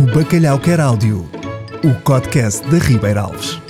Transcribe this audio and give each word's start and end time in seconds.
O 0.00 0.14
Bacalhau 0.14 0.58
Quer 0.58 0.80
Áudio, 0.80 1.28
o 1.84 1.94
podcast 2.02 2.66
da 2.70 2.78
Ribeira 2.78 3.20
Alves. 3.20 3.60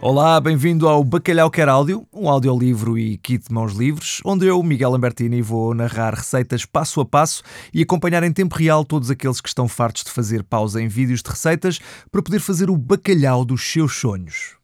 Olá, 0.00 0.40
bem-vindo 0.40 0.86
ao 0.86 1.02
Bacalhau 1.02 1.50
Quer 1.50 1.68
Áudio, 1.68 2.06
um 2.12 2.30
audiolivro 2.30 2.96
e 2.96 3.18
kit 3.18 3.48
de 3.48 3.52
mãos 3.52 3.72
livres, 3.72 4.20
onde 4.24 4.46
eu, 4.46 4.62
Miguel 4.62 4.92
Lambertini, 4.92 5.42
vou 5.42 5.74
narrar 5.74 6.14
receitas 6.14 6.64
passo 6.64 7.00
a 7.00 7.04
passo 7.04 7.42
e 7.74 7.82
acompanhar 7.82 8.22
em 8.22 8.32
tempo 8.32 8.54
real 8.54 8.84
todos 8.84 9.10
aqueles 9.10 9.40
que 9.40 9.48
estão 9.48 9.66
fartos 9.66 10.04
de 10.04 10.12
fazer 10.12 10.44
pausa 10.44 10.80
em 10.80 10.86
vídeos 10.86 11.20
de 11.20 11.28
receitas 11.28 11.80
para 12.12 12.22
poder 12.22 12.38
fazer 12.38 12.70
o 12.70 12.76
bacalhau 12.76 13.44
dos 13.44 13.68
seus 13.72 13.96
sonhos. 13.96 14.56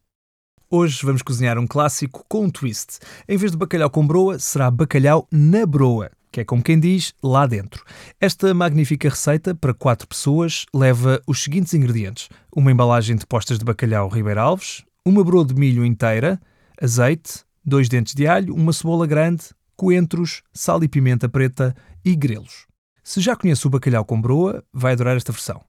Hoje 0.70 1.00
vamos 1.02 1.20
cozinhar 1.20 1.58
um 1.58 1.66
clássico 1.66 2.24
com 2.28 2.44
um 2.44 2.50
twist. 2.50 3.00
Em 3.28 3.36
vez 3.36 3.50
de 3.50 3.58
bacalhau 3.58 3.90
com 3.90 4.06
broa, 4.06 4.38
será 4.38 4.70
bacalhau 4.70 5.26
na 5.32 5.66
broa, 5.66 6.12
que 6.34 6.40
é 6.40 6.44
como 6.44 6.64
quem 6.64 6.80
diz, 6.80 7.14
lá 7.22 7.46
dentro. 7.46 7.84
Esta 8.20 8.52
magnífica 8.52 9.08
receita 9.08 9.54
para 9.54 9.72
4 9.72 10.08
pessoas 10.08 10.66
leva 10.74 11.22
os 11.28 11.44
seguintes 11.44 11.72
ingredientes: 11.74 12.28
uma 12.54 12.72
embalagem 12.72 13.14
de 13.14 13.24
postas 13.24 13.56
de 13.56 13.64
bacalhau 13.64 14.08
Ribeira 14.08 14.42
Alves, 14.42 14.82
uma 15.06 15.22
broa 15.22 15.44
de 15.44 15.54
milho 15.54 15.84
inteira, 15.84 16.40
azeite, 16.82 17.44
dois 17.64 17.88
dentes 17.88 18.14
de 18.14 18.26
alho, 18.26 18.52
uma 18.52 18.72
cebola 18.72 19.06
grande, 19.06 19.44
coentros, 19.76 20.42
sal 20.52 20.82
e 20.82 20.88
pimenta 20.88 21.28
preta 21.28 21.72
e 22.04 22.16
grelos. 22.16 22.66
Se 23.04 23.20
já 23.20 23.36
conhece 23.36 23.64
o 23.68 23.70
bacalhau 23.70 24.04
com 24.04 24.20
broa, 24.20 24.64
vai 24.72 24.94
adorar 24.94 25.16
esta 25.16 25.30
versão. 25.30 25.62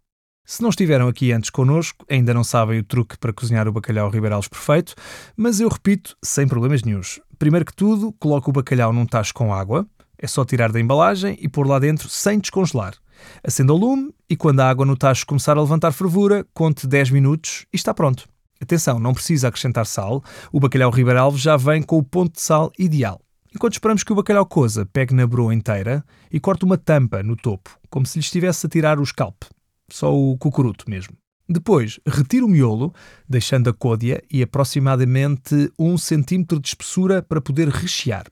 Se 0.43 0.63
não 0.63 0.69
estiveram 0.69 1.07
aqui 1.07 1.31
antes 1.31 1.51
connosco, 1.51 2.03
ainda 2.09 2.33
não 2.33 2.43
sabem 2.43 2.79
o 2.79 2.83
truque 2.83 3.19
para 3.19 3.33
cozinhar 3.33 3.67
o 3.67 3.71
bacalhau 3.71 4.09
ribeirales 4.09 4.47
perfeito, 4.47 4.95
mas 5.37 5.59
eu 5.59 5.69
repito, 5.69 6.17
sem 6.23 6.47
problemas 6.47 6.81
nenhums. 6.81 7.19
Primeiro 7.37 7.65
que 7.65 7.75
tudo, 7.75 8.13
coloque 8.13 8.49
o 8.49 8.53
bacalhau 8.53 8.93
num 8.93 9.05
tacho 9.05 9.33
com 9.33 9.53
água, 9.53 9.87
é 10.25 10.27
só 10.27 10.43
tirar 10.43 10.71
da 10.71 10.79
embalagem 10.79 11.37
e 11.39 11.47
pôr 11.47 11.67
lá 11.67 11.77
dentro 11.77 12.09
sem 12.09 12.39
descongelar. 12.39 12.95
Acenda 13.43 13.71
o 13.73 13.77
lume 13.77 14.11
e 14.27 14.35
quando 14.35 14.59
a 14.59 14.67
água 14.67 14.83
no 14.83 14.97
tacho 14.97 15.25
começar 15.25 15.55
a 15.55 15.61
levantar 15.61 15.91
fervura, 15.91 16.43
conte 16.51 16.87
10 16.87 17.11
minutos 17.11 17.67
e 17.71 17.75
está 17.75 17.93
pronto. 17.93 18.27
Atenção, 18.59 18.97
não 18.97 19.13
precisa 19.13 19.47
acrescentar 19.47 19.85
sal, 19.85 20.23
o 20.51 20.59
bacalhau 20.59 20.89
ribeiralves 20.89 21.39
já 21.39 21.55
vem 21.55 21.83
com 21.83 21.99
o 21.99 22.03
ponto 22.03 22.33
de 22.33 22.41
sal 22.41 22.71
ideal. 22.79 23.21
Enquanto 23.53 23.73
esperamos 23.73 24.03
que 24.03 24.11
o 24.11 24.15
bacalhau 24.15 24.47
coza, 24.47 24.85
pegue 24.85 25.13
na 25.13 25.27
broa 25.27 25.53
inteira 25.53 26.03
e 26.31 26.39
corte 26.39 26.65
uma 26.65 26.77
tampa 26.77 27.21
no 27.21 27.35
topo, 27.35 27.77
como 27.89 28.07
se 28.07 28.17
lhe 28.17 28.25
estivesse 28.25 28.65
a 28.65 28.69
tirar 28.69 28.99
o 28.99 29.05
scalp. 29.05 29.43
Só 29.91 30.11
o 30.11 30.35
cucuruto 30.39 30.89
mesmo. 30.89 31.15
Depois, 31.47 31.99
retire 32.07 32.43
o 32.43 32.47
miolo, 32.47 32.91
deixando 33.29 33.69
a 33.69 33.73
côdea 33.73 34.23
e 34.31 34.41
aproximadamente 34.41 35.71
1 35.77 35.97
cm 35.99 36.59
de 36.59 36.67
espessura 36.67 37.21
para 37.21 37.39
poder 37.39 37.69
rechear. 37.69 38.25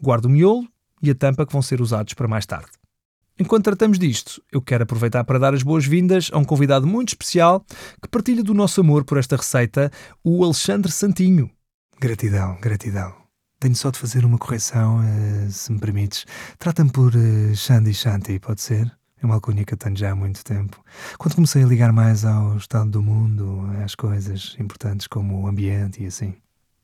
Guarde 0.00 0.28
o 0.28 0.30
miolo 0.30 0.68
e 1.02 1.10
a 1.10 1.14
tampa 1.14 1.46
que 1.46 1.52
vão 1.52 1.62
ser 1.62 1.80
usados 1.80 2.14
para 2.14 2.28
mais 2.28 2.46
tarde. 2.46 2.70
Enquanto 3.38 3.64
tratamos 3.64 3.98
disto, 3.98 4.40
eu 4.52 4.62
quero 4.62 4.84
aproveitar 4.84 5.24
para 5.24 5.40
dar 5.40 5.54
as 5.54 5.62
boas-vindas 5.62 6.30
a 6.32 6.38
um 6.38 6.44
convidado 6.44 6.86
muito 6.86 7.08
especial 7.08 7.64
que 8.00 8.08
partilha 8.08 8.44
do 8.44 8.54
nosso 8.54 8.80
amor 8.80 9.04
por 9.04 9.18
esta 9.18 9.36
receita, 9.36 9.90
o 10.22 10.44
Alexandre 10.44 10.92
Santinho. 10.92 11.50
Gratidão, 12.00 12.56
gratidão. 12.60 13.12
Tenho 13.58 13.74
só 13.74 13.90
de 13.90 13.98
fazer 13.98 14.24
uma 14.24 14.38
correção, 14.38 15.02
eh, 15.02 15.48
se 15.50 15.72
me 15.72 15.80
permites. 15.80 16.26
Trata-me 16.58 16.90
por 16.90 17.14
uh, 17.14 17.56
Shandy 17.56 17.94
Shanti, 17.94 18.38
pode 18.38 18.60
ser? 18.60 18.94
É 19.20 19.26
uma 19.26 19.36
alcunha 19.36 19.64
que 19.64 19.72
eu 19.72 19.78
tenho 19.78 19.96
já 19.96 20.12
há 20.12 20.14
muito 20.14 20.44
tempo. 20.44 20.84
Quando 21.18 21.34
comecei 21.34 21.62
a 21.62 21.66
ligar 21.66 21.92
mais 21.92 22.24
ao 22.24 22.56
estado 22.58 22.90
do 22.90 23.02
mundo, 23.02 23.66
às 23.82 23.94
coisas 23.94 24.54
importantes 24.60 25.06
como 25.06 25.40
o 25.40 25.46
ambiente 25.48 26.02
e 26.02 26.06
assim. 26.06 26.34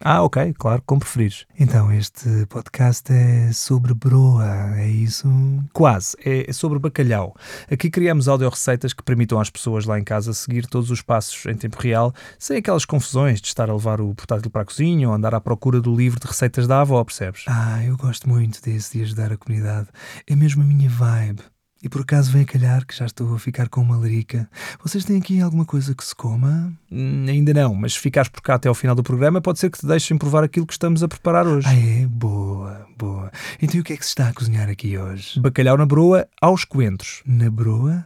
Ah, 0.03 0.23
ok, 0.23 0.55
claro, 0.55 0.83
como 0.87 1.01
preferires. 1.01 1.45
Então, 1.59 1.93
este 1.93 2.47
podcast 2.47 3.13
é 3.13 3.53
sobre 3.53 3.93
broa, 3.93 4.79
é 4.79 4.89
isso? 4.89 5.29
Quase, 5.75 6.17
é 6.25 6.51
sobre 6.55 6.79
bacalhau. 6.79 7.37
Aqui 7.71 7.91
criamos 7.91 8.27
audio-receitas 8.27 8.95
que 8.95 9.03
permitam 9.03 9.39
às 9.39 9.51
pessoas 9.51 9.85
lá 9.85 9.99
em 9.99 10.05
casa 10.05 10.33
seguir 10.33 10.67
todos 10.67 10.91
os 10.91 11.03
passos 11.03 11.45
em 11.45 11.55
tempo 11.55 11.79
real, 11.79 12.15
sem 12.39 12.57
aquelas 12.57 12.87
confusões 12.87 13.43
de 13.43 13.49
estar 13.49 13.69
a 13.69 13.75
levar 13.75 14.01
o 14.01 14.15
portátil 14.15 14.51
para 14.51 14.63
a 14.63 14.65
cozinha 14.65 15.07
ou 15.07 15.15
andar 15.15 15.35
à 15.35 15.41
procura 15.41 15.83
do 15.83 15.95
livro 15.95 16.19
de 16.19 16.27
receitas 16.27 16.67
da 16.67 16.81
avó, 16.81 17.05
percebes? 17.05 17.45
Ah, 17.47 17.85
eu 17.85 17.95
gosto 17.99 18.27
muito 18.27 18.63
desse 18.63 18.97
de 18.97 19.05
ajudar 19.05 19.31
a 19.31 19.37
comunidade. 19.37 19.89
É 20.27 20.35
mesmo 20.35 20.63
a 20.63 20.67
minha 20.67 20.89
vibe. 20.89 21.43
E 21.83 21.89
por 21.89 22.03
acaso 22.03 22.31
vem 22.31 22.43
a 22.43 22.45
calhar 22.45 22.87
que 22.87 22.95
já 22.95 23.07
estou 23.07 23.35
a 23.35 23.39
ficar 23.39 23.69
com 23.71 23.81
uma 23.81 23.97
larica. 23.97 24.49
Vocês 24.85 25.03
têm 25.03 25.17
aqui 25.17 25.41
alguma 25.41 25.65
coisa 25.65 25.95
que 25.95 26.05
se 26.05 26.15
coma? 26.15 26.71
Hum, 26.93 27.25
ainda 27.27 27.55
não, 27.55 27.75
mas 27.75 27.95
se 27.95 28.01
ficares 28.01 28.29
por 28.29 28.43
cá 28.43 28.57
até 28.57 28.69
ao 28.69 28.75
final 28.75 28.95
do 28.95 29.03
programa, 29.03 29.41
pode 29.41 29.59
ser 29.59 29.71
que 29.71 29.79
te 29.79 29.87
deixem 29.87 30.19
provar 30.19 30.45
aquilo 30.45 30.67
que 30.67 30.75
estamos 30.75 31.03
a 31.03 31.09
preparar 31.09 31.47
hoje. 31.47 31.67
Ah, 31.67 31.75
é? 31.75 32.07
Boa, 32.07 32.87
boa. 32.99 33.33
Então 33.63 33.79
e 33.79 33.81
o 33.81 33.85
que 33.85 33.95
é 33.95 33.97
que 33.97 34.05
se 34.05 34.11
está 34.11 34.29
a 34.29 34.33
cozinhar 34.35 34.69
aqui 34.69 34.99
hoje? 34.99 35.41
Bacalhau 35.41 35.79
na 35.79 35.87
broa 35.87 36.29
aos 36.41 36.67
coentros. 36.67 37.23
Na 37.25 37.51
broa? 37.51 38.05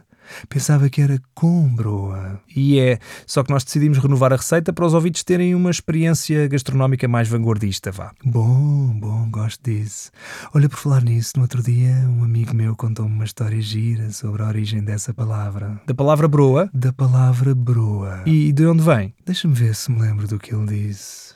Pensava 0.49 0.89
que 0.89 1.01
era 1.01 1.19
com 1.33 1.67
broa. 1.73 2.39
E 2.55 2.79
é, 2.79 2.99
só 3.25 3.43
que 3.43 3.51
nós 3.51 3.63
decidimos 3.63 3.97
renovar 3.97 4.33
a 4.33 4.37
receita 4.37 4.73
para 4.73 4.85
os 4.85 4.93
ouvintes 4.93 5.23
terem 5.23 5.55
uma 5.55 5.69
experiência 5.69 6.47
gastronómica 6.47 7.07
mais 7.07 7.27
vanguardista, 7.27 7.91
vá. 7.91 8.11
Bom, 8.23 8.87
bom, 8.99 9.29
gosto 9.29 9.63
disso. 9.63 10.11
Olha, 10.53 10.69
por 10.69 10.77
falar 10.77 11.03
nisso, 11.03 11.33
no 11.35 11.43
outro 11.43 11.61
dia 11.61 11.93
um 12.07 12.23
amigo 12.23 12.53
meu 12.53 12.75
contou-me 12.75 13.13
uma 13.13 13.25
história 13.25 13.61
gira 13.61 14.11
sobre 14.11 14.41
a 14.43 14.47
origem 14.47 14.83
dessa 14.83 15.13
palavra. 15.13 15.79
Da 15.85 15.93
palavra 15.93 16.27
broa? 16.27 16.69
Da 16.73 16.91
palavra 16.91 17.53
broa. 17.53 18.23
E 18.25 18.51
de 18.51 18.65
onde 18.65 18.83
vem? 18.83 19.13
Deixa-me 19.25 19.53
ver 19.53 19.75
se 19.75 19.91
me 19.91 19.99
lembro 19.99 20.27
do 20.27 20.39
que 20.39 20.53
ele 20.53 20.65
disse. 20.65 21.34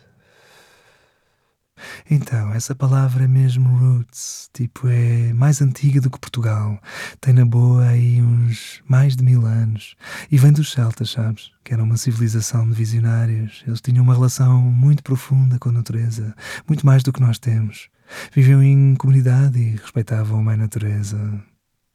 Então, 2.09 2.53
essa 2.53 2.75
palavra 2.75 3.25
é 3.25 3.27
mesmo 3.27 3.69
roots, 3.77 4.49
tipo, 4.53 4.87
é 4.87 5.33
mais 5.33 5.61
antiga 5.61 6.01
do 6.01 6.09
que 6.09 6.19
Portugal. 6.19 6.79
Tem 7.21 7.33
na 7.33 7.45
boa 7.45 7.85
aí 7.87 8.21
uns 8.21 8.81
mais 8.87 9.15
de 9.15 9.23
mil 9.23 9.45
anos. 9.45 9.95
E 10.31 10.37
vem 10.37 10.51
dos 10.51 10.71
celtas, 10.71 11.11
sabes? 11.11 11.51
Que 11.63 11.73
era 11.73 11.83
uma 11.83 11.97
civilização 11.97 12.67
de 12.67 12.73
visionários. 12.73 13.63
Eles 13.67 13.81
tinham 13.81 14.03
uma 14.03 14.13
relação 14.13 14.61
muito 14.61 15.03
profunda 15.03 15.59
com 15.59 15.69
a 15.69 15.73
natureza, 15.73 16.35
muito 16.67 16.85
mais 16.85 17.03
do 17.03 17.13
que 17.13 17.21
nós 17.21 17.39
temos. 17.39 17.89
Viviam 18.33 18.61
em 18.63 18.95
comunidade 18.95 19.59
e 19.59 19.75
respeitavam 19.75 20.39
a 20.39 20.43
mãe 20.43 20.57
natureza. 20.57 21.17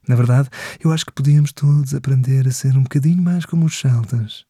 Na 0.06 0.14
verdade, 0.14 0.48
eu 0.82 0.92
acho 0.92 1.06
que 1.06 1.12
podíamos 1.12 1.52
todos 1.52 1.94
aprender 1.94 2.46
a 2.46 2.52
ser 2.52 2.76
um 2.76 2.82
bocadinho 2.82 3.22
mais 3.22 3.44
como 3.46 3.64
os 3.66 3.78
celtas. 3.78 4.44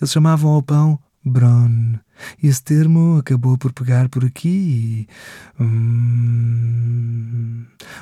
Eles 0.00 0.10
chamavam 0.10 0.50
ao 0.50 0.62
pão 0.62 0.98
Bron. 1.26 1.94
Esse 2.40 2.62
termo 2.62 3.18
acabou 3.18 3.58
por 3.58 3.72
pegar 3.72 4.08
por 4.08 4.24
aqui 4.24 4.48
e. 4.48 5.08
Hum, 5.62 6.86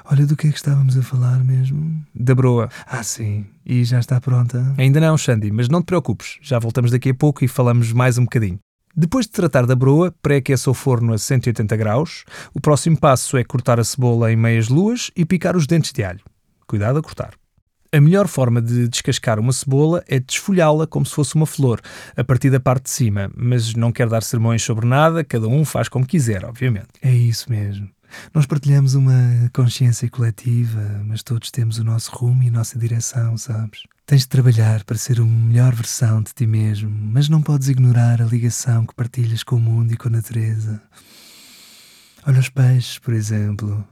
olha 0.05 0.27
do 0.27 0.37
que 0.37 0.49
é 0.49 0.51
que 0.51 0.57
estávamos 0.57 0.97
a 0.99 1.03
falar 1.03 1.43
mesmo? 1.43 2.05
Da 2.15 2.35
broa. 2.35 2.69
Ah, 2.87 3.03
sim. 3.03 3.47
E 3.65 3.83
já 3.83 3.99
está 3.99 4.21
pronta? 4.21 4.75
Ainda 4.77 5.01
não, 5.01 5.17
Xandi, 5.17 5.51
mas 5.51 5.71
não 5.71 5.81
te 5.81 5.87
preocupes. 5.87 6.37
Já 6.43 6.59
voltamos 6.59 6.91
daqui 6.91 7.09
a 7.11 7.15
pouco 7.15 7.43
e 7.43 7.49
falamos 7.49 7.93
mais 7.93 8.19
um 8.19 8.25
bocadinho. 8.25 8.59
Depois 8.95 9.25
de 9.27 9.33
tratar 9.33 9.65
da 9.67 9.75
broa, 9.75 10.15
pré-aqueça 10.23 10.71
o 10.71 10.75
forno 10.75 11.15
a 11.15 11.19
180 11.19 11.75
graus. 11.77 12.25
O 12.53 12.61
próximo 12.61 12.97
passo 12.97 13.39
é 13.39 13.43
cortar 13.43 13.81
a 13.81 13.85
cebola 13.85 14.31
em 14.31 14.37
meias 14.37 14.69
luas 14.69 15.11
e 15.17 15.25
picar 15.25 15.57
os 15.57 15.67
dentes 15.67 15.93
de 15.93 16.05
alho. 16.05 16.21
Cuidado 16.67 16.99
a 16.99 17.03
cortar. 17.03 17.35
A 17.95 18.01
melhor 18.01 18.27
forma 18.27 18.61
de 18.61 18.89
descascar 18.89 19.39
uma 19.39 19.53
cebola 19.53 20.03
é 20.09 20.19
desfolhá-la 20.19 20.85
como 20.85 21.07
se 21.07 21.15
fosse 21.15 21.37
uma 21.37 21.47
flor, 21.47 21.81
a 22.17 22.25
partir 22.25 22.51
da 22.51 22.59
parte 22.59 22.87
de 22.87 22.91
cima, 22.91 23.31
mas 23.37 23.73
não 23.77 23.93
quero 23.93 24.11
dar 24.11 24.25
sermões 24.25 24.65
sobre 24.65 24.85
nada, 24.85 25.23
cada 25.23 25.47
um 25.47 25.65
faz 25.65 25.89
como 25.89 26.05
quiser, 26.05 26.45
obviamente. 26.45 26.89
É 27.01 27.15
isso 27.15 27.49
mesmo. 27.49 27.89
Nós 28.35 28.47
partilhamos 28.47 28.97
uma 28.97 29.49
consciência 29.53 30.11
coletiva, 30.11 31.05
mas 31.05 31.23
todos 31.23 31.53
temos 31.53 31.79
o 31.79 31.85
nosso 31.85 32.11
rumo 32.11 32.43
e 32.43 32.49
a 32.49 32.51
nossa 32.51 32.77
direção, 32.77 33.39
sabes? 33.39 33.85
Tens 34.05 34.23
de 34.23 34.29
trabalhar 34.29 34.83
para 34.83 34.99
ser 34.99 35.21
uma 35.21 35.47
melhor 35.47 35.73
versão 35.73 36.21
de 36.21 36.35
ti 36.35 36.49
mesmo, 36.49 36.91
mas 36.91 37.29
não 37.29 37.41
podes 37.41 37.69
ignorar 37.69 38.21
a 38.21 38.25
ligação 38.25 38.85
que 38.85 38.95
partilhas 38.97 39.45
com 39.45 39.55
o 39.55 39.61
mundo 39.61 39.93
e 39.93 39.97
com 39.97 40.09
a 40.09 40.11
natureza. 40.11 40.83
Olha 42.27 42.41
os 42.41 42.49
peixes, 42.49 42.99
por 42.99 43.15
exemplo. 43.15 43.87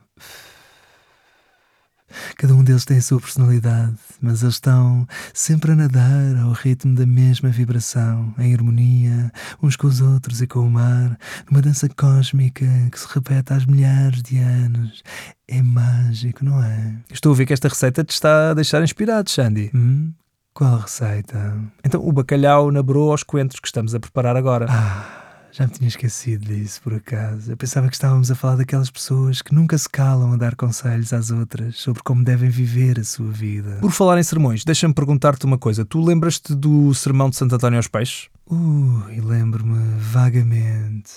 Cada 2.36 2.54
um 2.54 2.62
deles 2.62 2.84
tem 2.84 2.98
a 2.98 3.02
sua 3.02 3.20
personalidade, 3.20 3.94
mas 4.20 4.42
eles 4.42 4.54
estão 4.54 5.06
sempre 5.32 5.72
a 5.72 5.76
nadar 5.76 6.36
ao 6.42 6.52
ritmo 6.52 6.94
da 6.94 7.06
mesma 7.06 7.48
vibração, 7.48 8.34
em 8.38 8.54
harmonia 8.54 9.32
uns 9.62 9.76
com 9.76 9.86
os 9.86 10.00
outros 10.00 10.40
e 10.40 10.46
com 10.46 10.60
o 10.60 10.70
mar, 10.70 11.18
numa 11.50 11.62
dança 11.62 11.88
cósmica 11.88 12.66
que 12.90 12.98
se 12.98 13.06
repete 13.08 13.52
há 13.52 13.58
milhares 13.66 14.22
de 14.22 14.38
anos. 14.38 15.02
É 15.48 15.62
mágico, 15.62 16.44
não 16.44 16.62
é? 16.62 16.94
Estou 17.12 17.32
a 17.32 17.34
ver 17.34 17.46
que 17.46 17.52
esta 17.52 17.68
receita 17.68 18.04
te 18.04 18.10
está 18.10 18.50
a 18.50 18.54
deixar 18.54 18.82
inspirado, 18.82 19.30
Sandy. 19.30 19.70
Hum? 19.74 20.12
Qual 20.54 20.78
receita? 20.78 21.58
Então, 21.82 22.06
o 22.06 22.12
bacalhau 22.12 22.70
na 22.70 22.82
broa 22.82 23.12
aos 23.12 23.22
coentros 23.22 23.58
que 23.58 23.68
estamos 23.68 23.94
a 23.94 24.00
preparar 24.00 24.36
agora. 24.36 24.66
Ah 24.68 25.21
já 25.52 25.66
me 25.66 25.72
tinha 25.72 25.86
esquecido 25.86 26.46
disso, 26.46 26.80
por 26.80 26.94
acaso. 26.94 27.52
Eu 27.52 27.56
pensava 27.58 27.86
que 27.88 27.94
estávamos 27.94 28.30
a 28.30 28.34
falar 28.34 28.56
daquelas 28.56 28.90
pessoas 28.90 29.42
que 29.42 29.54
nunca 29.54 29.76
se 29.76 29.88
calam 29.88 30.32
a 30.32 30.36
dar 30.36 30.56
conselhos 30.56 31.12
às 31.12 31.30
outras 31.30 31.76
sobre 31.76 32.02
como 32.02 32.24
devem 32.24 32.48
viver 32.48 32.98
a 32.98 33.04
sua 33.04 33.30
vida. 33.30 33.76
Por 33.80 33.92
falar 33.92 34.18
em 34.18 34.22
sermões, 34.22 34.64
deixa-me 34.64 34.94
perguntar-te 34.94 35.44
uma 35.44 35.58
coisa. 35.58 35.84
Tu 35.84 36.00
lembras-te 36.02 36.54
do 36.54 36.94
sermão 36.94 37.28
de 37.28 37.36
Santo 37.36 37.54
António 37.54 37.78
aos 37.78 37.86
Peixes? 37.86 38.30
Ui, 38.46 39.20
lembro-me 39.20 39.98
vagamente. 39.98 41.12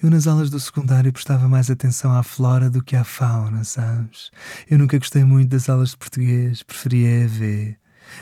Eu 0.00 0.10
nas 0.10 0.28
aulas 0.28 0.48
do 0.48 0.60
secundário 0.60 1.12
prestava 1.12 1.48
mais 1.48 1.68
atenção 1.68 2.12
à 2.16 2.22
flora 2.22 2.70
do 2.70 2.84
que 2.84 2.94
à 2.94 3.02
fauna, 3.02 3.64
sabes? 3.64 4.30
Eu 4.70 4.78
nunca 4.78 4.96
gostei 4.96 5.24
muito 5.24 5.50
das 5.50 5.68
aulas 5.68 5.90
de 5.90 5.96
português, 5.96 6.62
preferia 6.62 7.24
EV. 7.24 7.76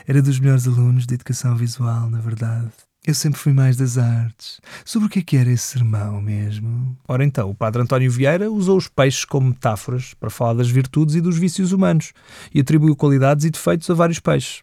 Era 0.07 0.21
dos 0.23 0.39
melhores 0.39 0.67
alunos 0.67 1.05
de 1.05 1.13
educação 1.13 1.55
visual, 1.55 2.09
na 2.09 2.19
verdade. 2.19 2.71
Eu 3.05 3.15
sempre 3.15 3.39
fui 3.39 3.51
mais 3.51 3.75
das 3.77 3.97
artes. 3.97 4.61
Sobre 4.85 5.07
o 5.07 5.09
que 5.09 5.19
é 5.19 5.21
que 5.23 5.35
era 5.35 5.49
esse 5.49 5.63
sermão 5.63 6.21
mesmo? 6.21 6.95
Ora 7.07 7.25
então, 7.25 7.49
o 7.49 7.55
padre 7.55 7.81
António 7.81 8.11
Vieira 8.11 8.51
usou 8.51 8.77
os 8.77 8.87
peixes 8.87 9.25
como 9.25 9.49
metáforas 9.49 10.13
para 10.13 10.29
falar 10.29 10.53
das 10.53 10.69
virtudes 10.69 11.15
e 11.15 11.21
dos 11.21 11.35
vícios 11.35 11.71
humanos 11.71 12.13
e 12.53 12.59
atribuiu 12.59 12.95
qualidades 12.95 13.43
e 13.43 13.49
defeitos 13.49 13.89
a 13.89 13.95
vários 13.95 14.19
peixes. 14.19 14.61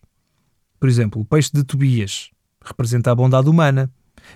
Por 0.79 0.89
exemplo, 0.89 1.21
o 1.21 1.25
peixe 1.25 1.51
de 1.53 1.65
Tobias 1.65 2.31
representa 2.65 3.11
a 3.11 3.15
bondade 3.15 3.49
humana, 3.49 3.91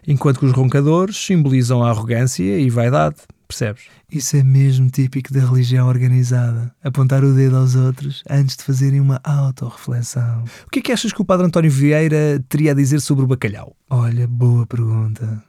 enquanto 0.05 0.41
que 0.41 0.47
os 0.47 0.53
roncadores 0.53 1.17
simbolizam 1.17 1.85
a 1.85 1.91
arrogância 1.91 2.59
e 2.59 2.69
vaidade, 2.69 3.19
percebes? 3.53 3.85
Isso 4.11 4.37
é 4.37 4.43
mesmo 4.43 4.91
típico 4.91 5.33
da 5.33 5.41
religião 5.41 5.87
organizada. 5.87 6.75
Apontar 6.83 7.23
o 7.23 7.35
dedo 7.35 7.57
aos 7.57 7.75
outros 7.77 8.23
antes 8.29 8.57
de 8.57 8.65
fazerem 8.65 9.01
uma 9.01 9.21
autorreflexão. 9.23 10.45
O 10.67 10.71
que 10.71 10.81
é 10.81 10.83
que 10.83 10.93
achas 10.93 11.13
que 11.13 11.21
o 11.21 11.25
Padre 11.25 11.47
António 11.47 11.71
Vieira 11.71 12.43
teria 12.49 12.73
a 12.73 12.75
dizer 12.75 13.01
sobre 13.01 13.25
o 13.25 13.29
bacalhau? 13.29 13.77
Olha, 13.91 14.27
boa 14.27 14.67
pergunta. 14.67 15.43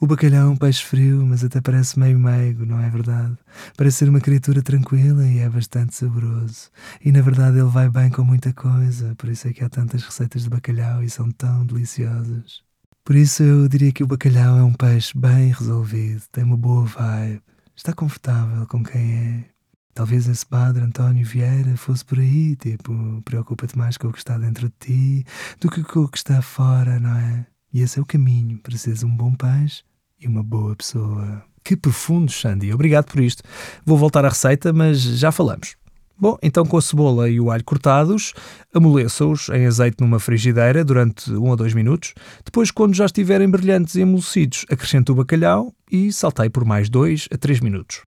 O 0.00 0.06
bacalhau 0.06 0.48
é 0.48 0.50
um 0.50 0.56
peixe 0.56 0.82
frio, 0.82 1.24
mas 1.26 1.44
até 1.44 1.60
parece 1.60 1.98
meio 1.98 2.18
meigo, 2.18 2.66
não 2.66 2.80
é 2.80 2.88
verdade? 2.90 3.36
Parece 3.76 3.98
ser 3.98 4.08
uma 4.08 4.20
criatura 4.20 4.62
tranquila 4.62 5.26
e 5.26 5.38
é 5.38 5.48
bastante 5.48 5.94
saboroso. 5.94 6.70
E 7.04 7.12
na 7.12 7.20
verdade 7.20 7.58
ele 7.58 7.68
vai 7.68 7.88
bem 7.88 8.10
com 8.10 8.24
muita 8.24 8.52
coisa, 8.52 9.14
por 9.16 9.28
isso 9.28 9.48
é 9.48 9.52
que 9.52 9.62
há 9.62 9.68
tantas 9.68 10.02
receitas 10.02 10.42
de 10.42 10.50
bacalhau 10.50 11.02
e 11.02 11.10
são 11.10 11.30
tão 11.30 11.64
deliciosas. 11.66 12.62
Por 13.04 13.16
isso 13.16 13.42
eu 13.42 13.68
diria 13.68 13.92
que 13.92 14.04
o 14.04 14.06
bacalhau 14.06 14.58
é 14.58 14.62
um 14.62 14.72
peixe 14.72 15.12
bem 15.16 15.50
resolvido, 15.50 16.22
tem 16.30 16.44
uma 16.44 16.56
boa 16.56 16.84
vibe, 16.84 17.42
está 17.74 17.92
confortável 17.92 18.64
com 18.66 18.84
quem 18.84 19.12
é. 19.14 19.44
Talvez 19.92 20.28
esse 20.28 20.46
padre 20.46 20.84
António 20.84 21.26
Vieira 21.26 21.76
fosse 21.76 22.04
por 22.04 22.18
aí, 22.18 22.54
tipo, 22.54 23.20
preocupa-te 23.24 23.76
mais 23.76 23.98
com 23.98 24.06
o 24.06 24.12
que 24.12 24.18
está 24.18 24.38
dentro 24.38 24.68
de 24.68 24.74
ti 24.78 25.26
do 25.60 25.68
que 25.68 25.82
com 25.82 26.00
o 26.00 26.08
que 26.08 26.16
está 26.16 26.40
fora, 26.40 27.00
não 27.00 27.16
é? 27.16 27.44
E 27.72 27.80
esse 27.80 27.98
é 27.98 28.02
o 28.02 28.06
caminho 28.06 28.58
para 28.58 28.76
seres 28.78 29.02
um 29.02 29.14
bom 29.14 29.34
peixe 29.34 29.82
e 30.20 30.28
uma 30.28 30.42
boa 30.42 30.76
pessoa. 30.76 31.44
Que 31.64 31.76
profundo, 31.76 32.30
Xandi. 32.30 32.72
Obrigado 32.72 33.06
por 33.06 33.20
isto. 33.20 33.42
Vou 33.84 33.98
voltar 33.98 34.24
à 34.24 34.28
receita, 34.28 34.72
mas 34.72 35.00
já 35.00 35.32
falamos. 35.32 35.81
Bom, 36.22 36.38
então 36.40 36.64
com 36.64 36.76
a 36.76 36.80
cebola 36.80 37.28
e 37.28 37.40
o 37.40 37.50
alho 37.50 37.64
cortados, 37.64 38.32
amoleça-os 38.72 39.48
em 39.48 39.66
azeite 39.66 39.96
numa 40.00 40.20
frigideira 40.20 40.84
durante 40.84 41.28
1 41.32 41.52
a 41.52 41.56
2 41.56 41.74
minutos. 41.74 42.14
Depois, 42.44 42.70
quando 42.70 42.94
já 42.94 43.06
estiverem 43.06 43.50
brilhantes 43.50 43.96
e 43.96 44.02
amolecidos, 44.02 44.64
acrescente 44.70 45.10
o 45.10 45.16
bacalhau 45.16 45.74
e 45.90 46.12
saltei 46.12 46.48
por 46.48 46.64
mais 46.64 46.88
2 46.88 47.28
a 47.32 47.36
3 47.36 47.58
minutos. 47.58 48.02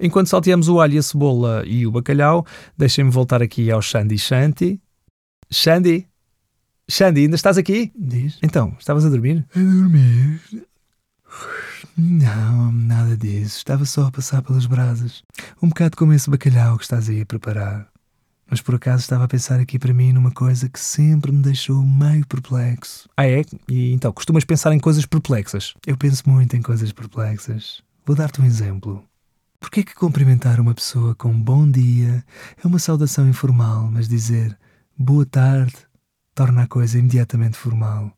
Enquanto 0.00 0.26
salteamos 0.26 0.68
o 0.68 0.80
alho, 0.80 0.98
a 0.98 1.02
cebola 1.04 1.62
e 1.64 1.86
o 1.86 1.92
bacalhau, 1.92 2.44
deixem-me 2.76 3.12
voltar 3.12 3.40
aqui 3.40 3.70
ao 3.70 3.80
Xandi 3.80 4.18
Shanti. 4.18 4.80
Xandi? 5.48 6.08
Xandi, 6.90 7.20
ainda 7.20 7.36
estás 7.36 7.56
aqui? 7.58 7.92
Diz? 7.96 8.40
Então, 8.42 8.74
estavas 8.76 9.04
a 9.04 9.08
dormir? 9.08 9.46
A 9.54 9.60
dormir? 9.60 10.40
Não, 11.96 12.72
nada 12.72 13.16
disso. 13.16 13.58
Estava 13.58 13.84
só 13.84 14.06
a 14.06 14.10
passar 14.10 14.42
pelas 14.42 14.66
brasas. 14.66 15.22
Um 15.62 15.68
bocado 15.68 15.96
como 15.96 16.12
esse 16.12 16.30
bacalhau 16.30 16.76
que 16.76 16.84
estás 16.84 17.08
aí 17.08 17.20
a 17.20 17.26
preparar. 17.26 17.86
Mas 18.48 18.60
por 18.60 18.74
acaso 18.74 19.00
estava 19.02 19.24
a 19.24 19.28
pensar 19.28 19.60
aqui 19.60 19.78
para 19.78 19.94
mim 19.94 20.12
numa 20.12 20.30
coisa 20.30 20.68
que 20.68 20.78
sempre 20.78 21.32
me 21.32 21.42
deixou 21.42 21.82
meio 21.82 22.26
perplexo. 22.26 23.08
Ah, 23.16 23.26
é? 23.26 23.42
E 23.66 23.92
então, 23.92 24.12
costumas 24.12 24.44
pensar 24.44 24.72
em 24.72 24.78
coisas 24.78 25.06
perplexas? 25.06 25.74
Eu 25.86 25.96
penso 25.96 26.28
muito 26.28 26.54
em 26.54 26.60
coisas 26.60 26.92
perplexas. 26.92 27.82
Vou 28.04 28.14
dar-te 28.14 28.42
um 28.42 28.44
exemplo. 28.44 29.02
Por 29.58 29.70
que 29.70 29.80
é 29.80 29.82
que 29.84 29.94
cumprimentar 29.94 30.60
uma 30.60 30.74
pessoa 30.74 31.14
com 31.14 31.32
bom 31.32 31.70
dia 31.70 32.24
é 32.62 32.66
uma 32.66 32.78
saudação 32.78 33.28
informal, 33.28 33.88
mas 33.90 34.08
dizer 34.08 34.58
boa 34.98 35.24
tarde 35.24 35.76
torna 36.34 36.64
a 36.64 36.66
coisa 36.66 36.98
imediatamente 36.98 37.56
formal? 37.56 38.12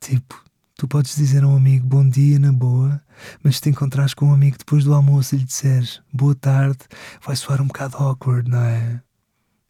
Tipo, 0.00 0.44
Tu 0.76 0.88
podes 0.88 1.14
dizer 1.14 1.44
a 1.44 1.48
um 1.48 1.56
amigo 1.56 1.86
bom 1.86 2.06
dia 2.08 2.36
na 2.36 2.52
boa, 2.52 3.00
mas 3.44 3.56
se 3.56 3.62
te 3.62 3.68
encontrares 3.68 4.12
com 4.12 4.26
um 4.26 4.34
amigo 4.34 4.58
depois 4.58 4.82
do 4.82 4.92
almoço 4.92 5.34
e 5.34 5.38
lhe 5.38 5.44
disseres 5.44 6.02
boa 6.12 6.34
tarde, 6.34 6.80
vai 7.24 7.36
soar 7.36 7.62
um 7.62 7.68
bocado 7.68 7.96
awkward, 7.96 8.50
não 8.50 8.60
é? 8.60 9.00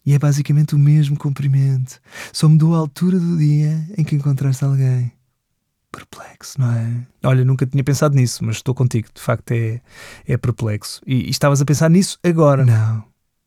E 0.07 0.15
é 0.15 0.19
basicamente 0.19 0.75
o 0.75 0.79
mesmo 0.79 1.19
cumprimento, 1.19 2.01
só 2.33 2.49
mudou 2.49 2.75
a 2.75 2.79
altura 2.79 3.21
do 3.21 3.37
dia 3.37 3.87
em 3.99 4.03
que 4.05 4.17
encontraste 4.17 4.65
alguém. 4.65 5.13
Perplexo, 5.93 6.59
não 6.59 6.73
é? 6.73 7.07
Olha, 7.23 7.45
nunca 7.45 7.67
tinha 7.67 7.85
pensado 7.85 8.17
nisso, 8.17 8.43
mas 8.43 8.57
estou 8.57 8.75
contigo, 8.75 9.09
de 9.15 9.21
facto 9.21 9.53
é, 9.53 9.83
é 10.27 10.37
perplexo. 10.39 11.03
E, 11.07 11.27
e 11.27 11.31
estavas 11.31 11.61
a 11.61 11.67
pensar 11.67 11.91
nisso 11.91 12.19
agora? 12.25 12.65
Não. 12.65 13.05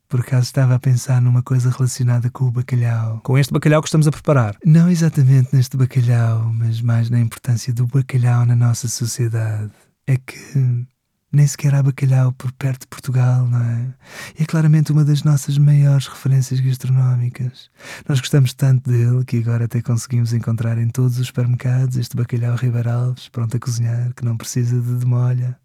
Por 0.09 0.21
acaso 0.21 0.44
estava 0.44 0.74
a 0.74 0.80
pensar 0.80 1.21
numa 1.21 1.44
coisa 1.44 1.69
relacionada 1.69 2.30
com 2.30 2.45
o 2.45 2.51
bacalhau. 2.51 3.19
Com 3.24 3.38
este 3.38 3.51
bacalhau 3.51 3.81
que 3.81 3.89
estamos 3.89 4.07
a 4.07 4.12
preparar? 4.12 4.56
Não 4.63 4.89
exatamente 4.89 5.54
neste 5.54 5.75
bacalhau, 5.75 6.50
mas 6.54 6.80
mais 6.80 7.09
na 7.09 7.19
importância 7.19 7.74
do 7.74 7.86
bacalhau 7.88 8.45
na 8.45 8.56
nossa 8.56 8.88
sociedade. 8.88 9.69
É 10.07 10.15
que 10.15 10.88
nem 11.30 11.45
sequer 11.45 11.75
há 11.75 11.83
bacalhau 11.83 12.31
por 12.31 12.54
perto 12.54 12.83
de 12.83 12.88
Portugal, 12.88 13.45
não 13.48 13.62
é? 13.62 13.94
E 14.39 14.44
é 14.44 14.45
claramente 14.45 14.94
uma 14.94 15.04
das 15.04 15.24
nossas 15.24 15.57
maiores 15.57 16.07
referências 16.07 16.62
gastronómicas. 16.62 17.69
Nós 18.07 18.21
gostamos 18.21 18.54
tanto 18.54 18.89
dele 18.89 19.25
que 19.25 19.39
agora 19.39 19.65
até 19.65 19.81
conseguimos 19.81 20.31
encontrar 20.31 20.77
em 20.77 20.88
todos 20.88 21.19
os 21.19 21.27
supermercados 21.27 21.98
este 21.98 22.15
bacalhau 22.15 22.56
Ribeiralves, 22.56 23.27
pronto 23.27 23.57
a 23.57 23.59
cozinhar, 23.59 24.13
que 24.13 24.24
não 24.24 24.38
precisa 24.38 24.80
de 24.80 24.95
demolha 24.95 25.59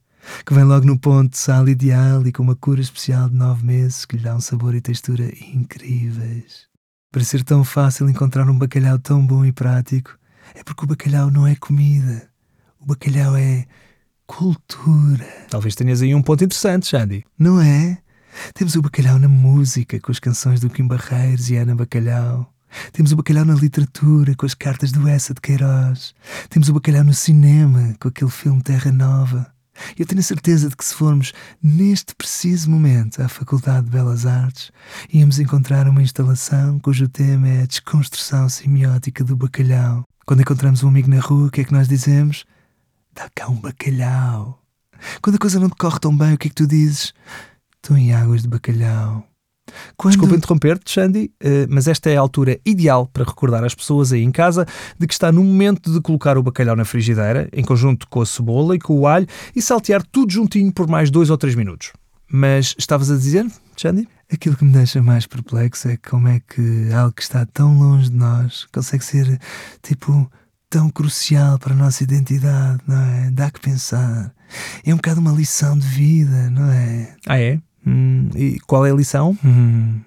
que 0.44 0.54
vem 0.54 0.64
logo 0.64 0.86
no 0.86 0.98
ponto 0.98 1.32
de 1.32 1.38
sal 1.38 1.68
ideal 1.68 2.26
e 2.26 2.32
com 2.32 2.42
uma 2.42 2.56
cura 2.56 2.80
especial 2.80 3.28
de 3.28 3.36
nove 3.36 3.64
meses 3.64 4.04
que 4.04 4.16
lhe 4.16 4.22
dá 4.22 4.34
um 4.34 4.40
sabor 4.40 4.74
e 4.74 4.80
textura 4.80 5.24
incríveis. 5.54 6.66
Para 7.10 7.24
ser 7.24 7.44
tão 7.44 7.62
fácil 7.64 8.08
encontrar 8.08 8.48
um 8.48 8.58
bacalhau 8.58 8.98
tão 8.98 9.24
bom 9.24 9.44
e 9.44 9.52
prático, 9.52 10.16
é 10.54 10.62
porque 10.64 10.84
o 10.84 10.88
bacalhau 10.88 11.30
não 11.30 11.46
é 11.46 11.54
comida. 11.54 12.28
O 12.80 12.86
bacalhau 12.86 13.36
é 13.36 13.66
cultura. 14.26 15.26
Talvez 15.50 15.74
tenhas 15.74 16.02
aí 16.02 16.14
um 16.14 16.22
ponto 16.22 16.42
interessante, 16.42 16.86
Xandi. 16.86 17.24
Não 17.38 17.60
é? 17.60 17.98
Temos 18.54 18.74
o 18.74 18.82
bacalhau 18.82 19.18
na 19.18 19.28
música, 19.28 20.00
com 20.00 20.10
as 20.10 20.18
canções 20.18 20.60
do 20.60 20.70
Kim 20.70 20.86
Barreiros 20.86 21.50
e 21.50 21.56
Ana 21.56 21.74
Bacalhau. 21.74 22.50
Temos 22.92 23.12
o 23.12 23.16
bacalhau 23.16 23.44
na 23.44 23.54
literatura, 23.54 24.34
com 24.34 24.46
as 24.46 24.54
cartas 24.54 24.90
do 24.90 25.06
Essa 25.06 25.34
de 25.34 25.40
Queiroz. 25.40 26.14
Temos 26.48 26.70
o 26.70 26.72
bacalhau 26.72 27.04
no 27.04 27.12
cinema, 27.12 27.94
com 28.00 28.08
aquele 28.08 28.30
filme 28.30 28.62
Terra 28.62 28.90
Nova. 28.90 29.52
Eu 29.98 30.06
tenho 30.06 30.20
a 30.20 30.24
certeza 30.24 30.68
de 30.68 30.76
que 30.76 30.84
se 30.84 30.94
formos 30.94 31.32
neste 31.62 32.14
preciso 32.14 32.70
momento 32.70 33.22
à 33.22 33.28
Faculdade 33.28 33.86
de 33.86 33.90
Belas 33.90 34.26
Artes, 34.26 34.70
íamos 35.12 35.38
encontrar 35.38 35.88
uma 35.88 36.02
instalação 36.02 36.78
cujo 36.78 37.08
tema 37.08 37.48
é 37.48 37.62
a 37.62 37.66
desconstrução 37.66 38.48
semiótica 38.48 39.24
do 39.24 39.36
bacalhau. 39.36 40.04
Quando 40.26 40.40
encontramos 40.40 40.82
um 40.82 40.88
amigo 40.88 41.10
na 41.10 41.20
rua, 41.20 41.48
o 41.48 41.50
que 41.50 41.62
é 41.62 41.64
que 41.64 41.72
nós 41.72 41.88
dizemos? 41.88 42.44
Dá 43.14 43.28
cá 43.34 43.48
um 43.48 43.60
bacalhau. 43.60 44.62
Quando 45.20 45.36
a 45.36 45.38
coisa 45.38 45.58
não 45.58 45.68
te 45.68 45.76
corre 45.76 45.98
tão 45.98 46.16
bem, 46.16 46.34
o 46.34 46.38
que 46.38 46.48
é 46.48 46.50
que 46.50 46.54
tu 46.54 46.66
dizes? 46.66 47.12
Estou 47.76 47.96
em 47.96 48.12
águas 48.12 48.42
de 48.42 48.48
bacalhau. 48.48 49.26
Quando... 49.96 50.12
Desculpa 50.12 50.36
interromper-te, 50.36 50.90
Xandi, 50.90 51.30
eh, 51.40 51.66
mas 51.68 51.88
esta 51.88 52.10
é 52.10 52.16
a 52.16 52.20
altura 52.20 52.58
ideal 52.64 53.06
para 53.06 53.24
recordar 53.24 53.64
às 53.64 53.74
pessoas 53.74 54.12
aí 54.12 54.22
em 54.22 54.30
casa 54.30 54.66
de 54.98 55.06
que 55.06 55.12
está 55.12 55.30
no 55.32 55.42
momento 55.42 55.92
de 55.92 56.00
colocar 56.00 56.36
o 56.38 56.42
bacalhau 56.42 56.76
na 56.76 56.84
frigideira, 56.84 57.48
em 57.52 57.64
conjunto 57.64 58.06
com 58.08 58.20
a 58.20 58.26
cebola 58.26 58.76
e 58.76 58.78
com 58.78 58.98
o 58.98 59.06
alho, 59.06 59.26
e 59.54 59.62
saltear 59.62 60.02
tudo 60.10 60.32
juntinho 60.32 60.72
por 60.72 60.88
mais 60.88 61.10
dois 61.10 61.30
ou 61.30 61.38
três 61.38 61.54
minutos. 61.54 61.92
Mas 62.30 62.74
estavas 62.78 63.10
a 63.10 63.16
dizer, 63.16 63.46
Xandi? 63.76 64.08
Aquilo 64.32 64.56
que 64.56 64.64
me 64.64 64.72
deixa 64.72 65.02
mais 65.02 65.26
perplexo 65.26 65.88
é 65.88 65.98
como 65.98 66.28
é 66.28 66.40
que 66.40 66.90
algo 66.92 67.12
que 67.12 67.22
está 67.22 67.44
tão 67.44 67.78
longe 67.78 68.08
de 68.08 68.16
nós 68.16 68.66
consegue 68.72 69.04
ser, 69.04 69.38
tipo, 69.82 70.30
tão 70.70 70.88
crucial 70.88 71.58
para 71.58 71.74
a 71.74 71.76
nossa 71.76 72.02
identidade, 72.02 72.80
não 72.88 72.98
é? 72.98 73.30
Dá 73.30 73.50
que 73.50 73.60
pensar. 73.60 74.32
É 74.82 74.94
um 74.94 74.96
bocado 74.96 75.20
uma 75.20 75.32
lição 75.32 75.78
de 75.78 75.86
vida, 75.86 76.48
não 76.48 76.72
é? 76.72 77.14
Ah, 77.26 77.38
é? 77.38 77.60
Hum, 77.86 78.28
e 78.34 78.58
qual 78.60 78.86
é 78.86 78.90
a 78.90 78.94
lição? 78.94 79.36
Hum. 79.44 80.00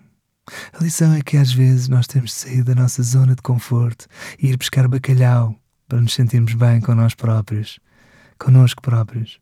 A 0.73 0.83
lição 0.83 1.13
é 1.13 1.21
que 1.21 1.37
às 1.37 1.51
vezes 1.51 1.87
nós 1.87 2.07
temos 2.07 2.31
de 2.31 2.35
sair 2.35 2.63
da 2.63 2.75
nossa 2.75 3.01
zona 3.01 3.35
de 3.35 3.41
conforto 3.41 4.07
e 4.39 4.47
ir 4.47 4.57
buscar 4.57 4.87
bacalhau 4.87 5.55
para 5.87 5.99
nos 5.99 6.13
sentirmos 6.13 6.53
bem 6.53 6.81
com 6.81 6.93
nós 6.93 7.15
próprios, 7.15 7.79
connosco 8.39 8.81
próprios, 8.81 9.39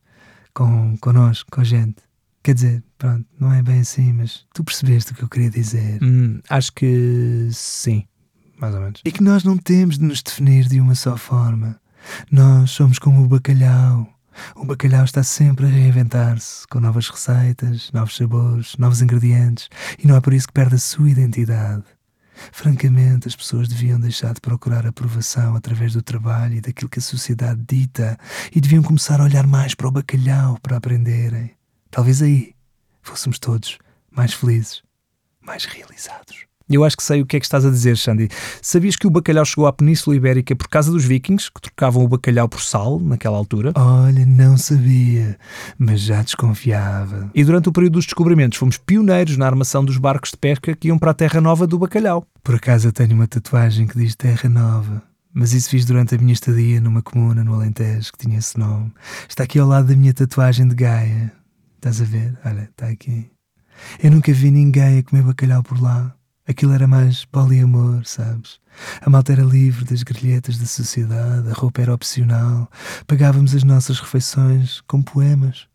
com 0.53 0.97
connosco, 0.97 1.49
com 1.51 1.61
a 1.61 1.63
gente. 1.63 1.97
Quer 2.41 2.55
dizer, 2.55 2.83
pronto, 2.97 3.25
não 3.39 3.53
é 3.53 3.61
bem 3.61 3.79
assim, 3.79 4.11
mas 4.13 4.45
tu 4.53 4.63
percebeste 4.63 5.11
o 5.11 5.15
que 5.15 5.23
eu 5.23 5.29
queria 5.29 5.49
dizer. 5.49 5.99
Hum, 6.01 6.39
acho 6.49 6.73
que 6.73 7.47
sim, 7.51 8.05
mais 8.57 8.75
ou 8.75 8.81
menos. 8.81 9.01
E 9.05 9.11
que 9.11 9.23
nós 9.23 9.43
não 9.43 9.57
temos 9.57 9.97
de 9.97 10.03
nos 10.03 10.21
definir 10.21 10.67
de 10.67 10.79
uma 10.79 10.95
só 10.95 11.15
forma. 11.15 11.79
Nós 12.29 12.71
somos 12.71 12.99
como 12.99 13.23
o 13.23 13.27
bacalhau, 13.27 14.12
O 14.55 14.65
bacalhau 14.65 15.03
está 15.03 15.23
sempre 15.23 15.65
a 15.65 15.69
reinventar-se, 15.69 16.67
com 16.67 16.79
novas 16.79 17.09
receitas, 17.09 17.91
novos 17.91 18.15
sabores, 18.15 18.75
novos 18.77 19.01
ingredientes, 19.01 19.69
e 19.97 20.07
não 20.07 20.15
é 20.15 20.21
por 20.21 20.33
isso 20.33 20.47
que 20.47 20.53
perde 20.53 20.75
a 20.75 20.79
sua 20.79 21.09
identidade. 21.09 21.83
Francamente, 22.51 23.27
as 23.27 23.35
pessoas 23.35 23.67
deviam 23.67 23.99
deixar 23.99 24.33
de 24.33 24.41
procurar 24.41 24.85
aprovação 24.85 25.55
através 25.55 25.93
do 25.93 26.01
trabalho 26.01 26.55
e 26.55 26.61
daquilo 26.61 26.89
que 26.89 26.99
a 26.99 27.01
sociedade 27.01 27.61
dita 27.67 28.17
e 28.53 28.59
deviam 28.59 28.83
começar 28.83 29.21
a 29.21 29.23
olhar 29.23 29.45
mais 29.45 29.75
para 29.75 29.87
o 29.87 29.91
bacalhau 29.91 30.57
para 30.61 30.77
aprenderem. 30.77 31.51
Talvez 31.91 32.21
aí 32.21 32.55
fôssemos 33.01 33.37
todos 33.37 33.77
mais 34.11 34.33
felizes, 34.33 34.81
mais 35.41 35.65
realizados. 35.65 36.45
Eu 36.69 36.83
acho 36.83 36.95
que 36.95 37.03
sei 37.03 37.21
o 37.21 37.25
que 37.25 37.37
é 37.37 37.39
que 37.39 37.45
estás 37.45 37.65
a 37.65 37.69
dizer, 37.69 37.97
Xandi. 37.97 38.29
Sabias 38.61 38.95
que 38.95 39.05
o 39.05 39.09
bacalhau 39.09 39.45
chegou 39.45 39.67
à 39.67 39.73
Península 39.73 40.15
Ibérica 40.15 40.55
por 40.55 40.67
causa 40.69 40.91
dos 40.91 41.03
vikings, 41.03 41.51
que 41.51 41.61
trocavam 41.61 42.03
o 42.03 42.07
bacalhau 42.07 42.47
por 42.47 42.61
sal 42.61 42.99
naquela 42.99 43.37
altura? 43.37 43.73
Olha, 43.75 44.25
não 44.25 44.57
sabia, 44.57 45.37
mas 45.77 46.01
já 46.01 46.21
desconfiava. 46.21 47.29
E 47.35 47.43
durante 47.43 47.69
o 47.69 47.71
período 47.71 47.93
dos 47.93 48.05
descobrimentos 48.05 48.57
fomos 48.57 48.77
pioneiros 48.77 49.37
na 49.37 49.45
armação 49.45 49.83
dos 49.83 49.97
barcos 49.97 50.31
de 50.31 50.37
pesca 50.37 50.75
que 50.75 50.87
iam 50.87 50.97
para 50.97 51.11
a 51.11 51.13
Terra 51.13 51.41
Nova 51.41 51.67
do 51.67 51.77
bacalhau. 51.77 52.25
Por 52.43 52.55
acaso 52.55 52.87
eu 52.87 52.91
tenho 52.93 53.13
uma 53.13 53.27
tatuagem 53.27 53.85
que 53.85 53.97
diz 53.97 54.15
Terra 54.15 54.49
Nova. 54.49 55.03
Mas 55.33 55.51
isso 55.51 55.69
fiz 55.69 55.83
durante 55.83 56.13
a 56.13 56.17
minha 56.17 56.33
estadia 56.33 56.79
numa 56.79 57.01
comuna 57.01 57.43
no 57.43 57.55
Alentejo 57.55 58.11
que 58.11 58.19
tinha 58.19 58.37
esse 58.37 58.57
nome. 58.57 58.91
Está 59.27 59.43
aqui 59.43 59.57
ao 59.57 59.67
lado 59.67 59.87
da 59.87 59.95
minha 59.95 60.13
tatuagem 60.13 60.67
de 60.67 60.75
Gaia. 60.75 61.33
Estás 61.75 61.99
a 61.99 62.05
ver? 62.05 62.37
Olha, 62.45 62.69
está 62.71 62.87
aqui. 62.87 63.29
Eu 64.01 64.11
nunca 64.11 64.31
vi 64.31 64.51
ninguém 64.51 64.99
a 64.99 65.03
comer 65.03 65.23
bacalhau 65.23 65.63
por 65.63 65.81
lá. 65.81 66.15
Aquilo 66.47 66.73
era 66.73 66.87
mais 66.87 67.23
poliamor, 67.25 68.01
sabes? 68.05 68.59
A 69.01 69.09
malta 69.09 69.31
era 69.31 69.43
livre 69.43 69.85
das 69.85 70.03
grelhetas 70.03 70.57
da 70.57 70.65
sociedade, 70.65 71.49
a 71.49 71.53
roupa 71.53 71.81
era 71.81 71.93
opcional, 71.93 72.69
pagávamos 73.07 73.55
as 73.55 73.63
nossas 73.63 73.99
refeições 73.99 74.81
com 74.81 75.01
poemas. 75.01 75.67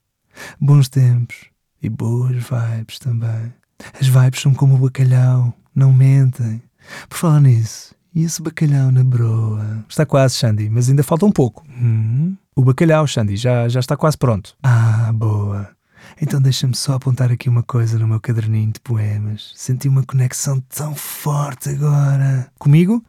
Bons 0.61 0.89
tempos 0.89 1.37
e 1.83 1.89
boas 1.89 2.37
vibes 2.37 2.99
também. 2.99 3.53
As 3.99 4.07
vibes 4.07 4.41
são 4.41 4.53
como 4.53 4.75
o 4.75 4.79
bacalhau, 4.79 5.55
não 5.75 5.93
mentem. 5.93 6.63
Por 7.09 7.19
falar 7.19 7.41
nisso, 7.41 7.95
e 8.15 8.25
esse 8.25 8.43
bacalhau 8.43 8.91
na 8.91 9.05
broa? 9.05 9.85
Está 9.89 10.05
quase, 10.05 10.35
Xandi, 10.37 10.69
mas 10.69 10.89
ainda 10.89 11.03
falta 11.03 11.25
um 11.25 11.33
pouco. 11.33 11.65
Hum? 11.69 12.37
O 12.55 12.65
bacalhau, 12.65 13.07
Xandi, 13.07 13.37
já, 13.37 13.69
já 13.69 13.81
está 13.81 13.97
quase 13.97 14.19
pronto. 14.19 14.57
Ah, 14.63 15.13
boa. 15.15 15.38
Então 16.21 16.41
deixa-me 16.41 16.75
só 16.75 16.95
apontar 16.95 17.31
aqui 17.31 17.49
uma 17.49 17.63
coisa 17.63 17.99
no 17.99 18.09
meu 18.09 18.21
caderninho 18.21 18.73
de 18.73 18.81
poemas. 18.81 19.53
Senti 19.55 19.89
uma 19.89 20.03
conexão 20.03 20.61
tão 20.69 20.95
forte 20.95 21.69
agora. 21.69 22.51
Comigo? 22.59 23.05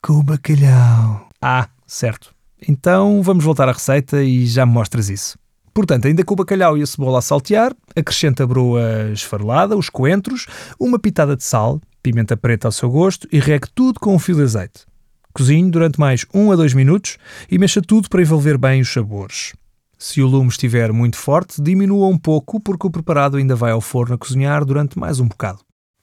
Com 0.00 0.14
o 0.14 0.22
bacalhau. 0.22 1.28
Ah, 1.42 1.68
certo. 1.86 2.32
Então 2.68 3.22
vamos 3.22 3.44
voltar 3.44 3.68
à 3.68 3.72
receita 3.72 4.22
e 4.22 4.46
já 4.46 4.64
me 4.64 4.72
mostras 4.72 5.08
isso. 5.08 5.36
Portanto, 5.74 6.06
ainda 6.06 6.24
com 6.24 6.34
o 6.34 6.36
bacalhau 6.36 6.78
e 6.78 6.82
a 6.82 6.86
cebola 6.86 7.18
a 7.18 7.22
saltear, 7.22 7.74
acrescenta 7.96 8.44
a 8.44 8.46
broa 8.46 9.10
esfarelada, 9.12 9.76
os 9.76 9.90
coentros, 9.90 10.46
uma 10.78 11.00
pitada 11.00 11.36
de 11.36 11.42
sal, 11.42 11.80
pimenta 12.00 12.36
preta 12.36 12.68
ao 12.68 12.72
seu 12.72 12.88
gosto 12.88 13.26
e 13.32 13.40
regue 13.40 13.66
tudo 13.74 13.98
com 13.98 14.14
um 14.14 14.18
fio 14.20 14.36
de 14.36 14.42
azeite. 14.42 14.86
Cozinhe 15.32 15.68
durante 15.68 15.98
mais 15.98 16.24
1 16.32 16.52
a 16.52 16.56
2 16.56 16.74
minutos 16.74 17.18
e 17.50 17.58
mexa 17.58 17.82
tudo 17.82 18.08
para 18.08 18.22
envolver 18.22 18.56
bem 18.56 18.80
os 18.80 18.92
sabores. 18.92 19.52
Se 19.98 20.20
o 20.22 20.26
lume 20.26 20.48
estiver 20.48 20.92
muito 20.92 21.16
forte, 21.16 21.62
diminua 21.62 22.08
um 22.08 22.18
pouco 22.18 22.60
porque 22.60 22.86
o 22.86 22.90
preparado 22.90 23.36
ainda 23.36 23.54
vai 23.54 23.72
ao 23.72 23.80
forno 23.80 24.14
a 24.14 24.18
cozinhar 24.18 24.64
durante 24.64 24.98
mais 24.98 25.20
um 25.20 25.28
bocado. 25.28 25.60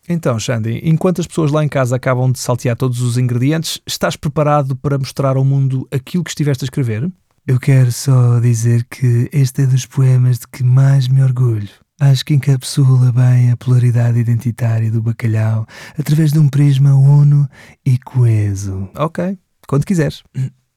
Então, 0.10 0.39
Xandi, 0.39 0.81
enquanto 0.83 1.21
as 1.21 1.27
pessoas 1.27 1.51
lá 1.51 1.63
em 1.63 1.69
casa 1.69 1.95
acabam 1.95 2.31
de 2.31 2.39
saltear 2.39 2.75
todos 2.75 3.01
os 3.01 3.17
ingredientes, 3.17 3.79
estás 3.86 4.15
preparado 4.15 4.75
para 4.75 4.98
mostrar 4.98 5.38
ao 5.38 5.45
mundo 5.45 5.88
aquilo 5.91 6.24
que 6.24 6.31
estiveste 6.31 6.63
a 6.63 6.67
escrever? 6.67 7.10
Eu 7.45 7.60
quero 7.60 7.91
só 7.91 8.39
dizer 8.39 8.86
que 8.86 9.29
este 9.31 9.63
é 9.63 9.65
dos 9.65 9.86
poemas 9.86 10.39
de 10.39 10.48
que 10.48 10.63
mais 10.63 11.07
me 11.07 11.24
orgulho. 11.24 11.69
Acho 12.00 12.25
que 12.25 12.33
encapsula 12.33 13.12
bem 13.12 13.51
a 13.51 13.57
polaridade 13.57 14.19
identitária 14.19 14.89
do 14.91 15.01
bacalhau 15.01 15.67
através 15.98 16.31
de 16.31 16.39
um 16.39 16.50
prisma 16.50 16.95
uno 16.95 17.48
e 17.86 17.98
coeso. 18.00 18.89
Ok, 18.95 19.38
quando 19.67 19.86
quiseres. 19.86 20.24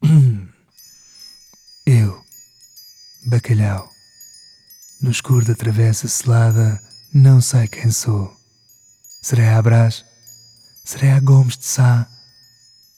Eu, 1.87 2.24
bacalhau, 3.27 3.91
no 5.01 5.11
escuro 5.11 5.45
da 5.45 5.55
travessa 5.55 6.07
selada, 6.07 6.81
não 7.13 7.41
sei 7.41 7.67
quem 7.67 7.91
sou. 7.91 8.35
Serei 9.23 9.49
a 9.49 9.63
Brás? 9.63 10.05
Serei 10.85 11.11
a 11.11 11.21
Gomes 11.21 11.57
de 11.57 11.65
Sá? 11.65 12.07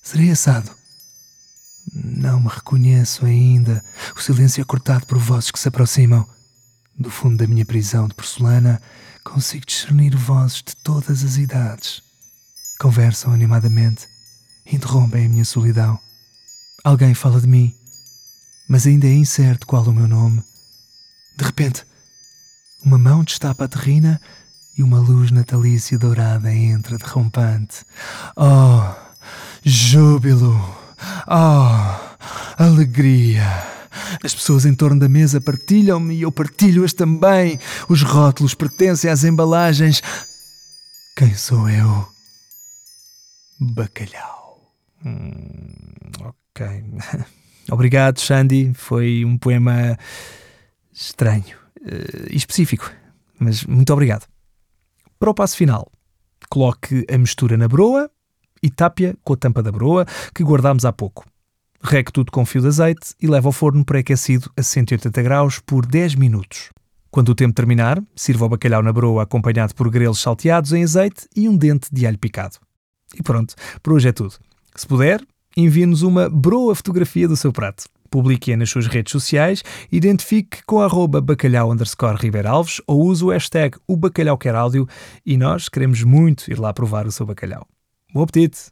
Serei 0.03 0.31
assado? 0.31 0.71
Não 1.93 2.41
me 2.41 2.49
reconheço 2.49 3.25
ainda. 3.25 3.85
O 4.17 4.21
silêncio 4.21 4.61
é 4.61 4.65
cortado 4.65 5.07
por 5.07 5.19
vozes 5.19 5.53
que 5.53 5.59
se 5.61 5.69
aproximam. 5.69 6.27
Do 6.99 7.11
fundo 7.11 7.37
da 7.37 7.47
minha 7.47 7.65
prisão 7.65 8.09
de 8.09 8.15
porcelana, 8.15 8.83
consigo 9.23 9.67
discernir 9.67 10.17
vozes 10.17 10.63
de 10.67 10.75
todas 10.77 11.23
as 11.23 11.37
idades. 11.37 12.03
Conversam 12.81 13.33
animadamente, 13.33 14.09
interrompem 14.67 15.27
a 15.27 15.29
minha 15.29 15.45
solidão. 15.45 15.99
Alguém 16.83 17.15
fala 17.15 17.41
de 17.41 17.47
mim, 17.47 17.75
mas 18.69 18.87
ainda 18.87 19.07
é 19.07 19.13
incerto 19.13 19.67
qual 19.67 19.85
o 19.85 19.93
meu 19.93 20.09
nome. 20.09 20.43
De 21.37 21.45
repente, 21.45 21.85
uma 22.85 22.99
mão 22.99 23.23
destapa 23.23 23.65
a 23.65 23.69
terrina 23.69 24.21
e 24.77 24.83
uma 24.83 24.99
luz 24.99 25.31
natalícia 25.31 25.99
dourada 25.99 26.53
entra 26.53 26.99
derrompante. 26.99 27.85
Oh, 28.37 28.95
júbilo! 29.65 30.55
Oh, 31.27 32.63
alegria! 32.63 33.45
As 34.23 34.35
pessoas 34.35 34.65
em 34.65 34.75
torno 34.75 35.01
da 35.01 35.09
mesa 35.09 35.41
partilham-me 35.41 36.15
e 36.15 36.23
eu 36.23 36.33
partilho-as 36.33 36.93
também. 36.93 37.59
Os 37.89 38.03
rótulos 38.03 38.55
pertencem 38.55 39.11
às 39.11 39.25
embalagens. 39.25 40.03
Quem 41.17 41.35
sou 41.35 41.69
eu? 41.69 42.09
Bacalhau. 43.59 44.73
Hum, 45.05 45.31
ok. 46.21 46.85
Obrigado, 47.71 48.21
Xandi. 48.21 48.73
Foi 48.75 49.25
um 49.25 49.37
poema 49.37 49.97
estranho 50.93 51.57
uh, 51.81 52.27
e 52.31 52.37
específico, 52.37 52.91
mas 53.39 53.65
muito 53.65 53.93
obrigado. 53.93 54.27
Para 55.19 55.31
o 55.31 55.35
passo 55.35 55.57
final, 55.57 55.91
coloque 56.49 57.05
a 57.11 57.19
mistura 57.19 57.57
na 57.57 57.69
broa 57.69 58.11
e 58.63 58.71
tapia 58.71 59.17
com 59.23 59.33
a 59.33 59.37
tampa 59.37 59.63
da 59.63 59.73
broa 59.73 60.07
que 60.35 60.43
guardámos 60.43 60.85
há 60.85 60.93
pouco. 60.93 61.25
Regue 61.83 62.13
tudo 62.13 62.33
com 62.33 62.45
fio 62.45 62.61
de 62.61 62.69
azeite 62.69 63.15
e 63.21 63.27
leva 63.27 63.49
ao 63.49 63.53
forno 63.53 63.85
pré-aquecido 63.85 64.51
a 64.57 64.63
180 64.63 65.23
graus 65.23 65.59
por 65.59 65.87
10 65.87 66.15
minutos. 66.15 66.71
Quando 67.11 67.31
o 67.31 67.35
tempo 67.35 67.55
terminar, 67.55 68.03
sirva 68.15 68.47
o 68.47 68.49
bacalhau 68.49 68.83
na 68.83 68.93
broa 68.93 69.23
acompanhado 69.23 69.75
por 69.75 69.89
grelos 69.89 70.21
salteados 70.21 70.73
em 70.73 70.83
azeite 70.83 71.29
e 71.35 71.49
um 71.49 71.57
dente 71.57 71.89
de 71.93 72.07
alho 72.07 72.19
picado. 72.19 72.57
E 73.15 73.23
pronto, 73.23 73.55
por 73.83 73.93
hoje 73.93 74.09
é 74.09 74.13
tudo. 74.13 74.35
Se 74.75 74.87
puder, 74.87 75.25
envie-nos 75.57 76.03
uma 76.03 76.29
broa 76.29 76.75
fotografia 76.75 77.27
do 77.27 77.37
seu 77.37 77.53
prato. 77.53 77.85
Publique-a 78.11 78.57
nas 78.57 78.71
suas 78.71 78.87
redes 78.87 79.11
sociais, 79.11 79.63
identifique 79.91 80.59
com 80.65 80.81
arroba 80.81 81.21
bacalhau 81.21 81.73
underscore 81.73 82.19
ou 82.87 83.07
use 83.07 83.25
o 83.25 83.31
hashtag 83.31 83.77
o 83.87 83.97
bacalhau 83.97 84.39
quer 84.39 84.55
áudio 84.55 84.87
e 85.25 85.37
nós 85.37 85.69
queremos 85.69 86.03
muito 86.03 86.51
ir 86.51 86.59
lá 86.59 86.73
provar 86.73 87.07
o 87.07 87.13
seu 87.13 87.27
bacalhau. 87.27 87.67
Bom 88.13 88.23
apetite! 88.23 88.71